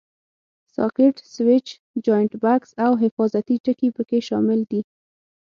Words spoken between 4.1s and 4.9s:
شامل دي.